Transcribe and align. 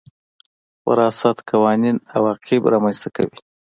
وراثت 0.87 1.37
قوانين 1.49 1.97
عواقب 2.13 2.61
رامنځ 2.73 2.97
ته 3.03 3.09
کوي. 3.15 3.37